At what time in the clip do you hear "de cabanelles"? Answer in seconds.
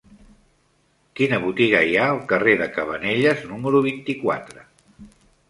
2.63-3.45